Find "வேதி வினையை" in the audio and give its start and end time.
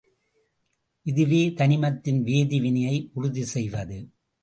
2.23-3.11